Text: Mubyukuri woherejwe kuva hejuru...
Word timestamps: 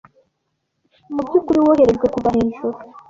Mubyukuri 1.15 1.59
woherejwe 1.65 2.05
kuva 2.13 2.29
hejuru... 2.35 2.77